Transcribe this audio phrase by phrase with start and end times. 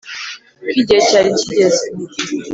[0.63, 1.85] Ko igihe cyari kigeze